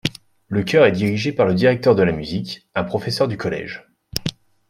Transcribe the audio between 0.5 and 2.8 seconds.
Chœur est dirigé par le Directeur de la Musique,